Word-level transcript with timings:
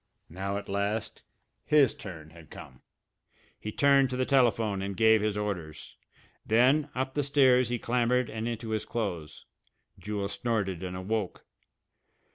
Now, 0.29 0.57
at 0.57 0.67
last, 0.67 1.21
his 1.63 1.93
turn 1.93 2.31
had 2.31 2.49
come! 2.49 2.81
He 3.59 3.71
turned 3.71 4.09
to 4.09 4.17
the 4.17 4.25
telephone 4.25 4.81
and 4.81 4.97
gave 4.97 5.21
his 5.21 5.37
orders. 5.37 5.95
Then 6.43 6.89
up 6.95 7.13
the 7.13 7.21
stairs 7.21 7.69
he 7.69 7.77
clambered 7.77 8.27
and 8.27 8.47
into 8.47 8.69
his 8.71 8.83
clothes. 8.83 9.45
Jewel 9.99 10.27
snorted 10.27 10.81
and 10.81 10.97
awoke. 10.97 11.45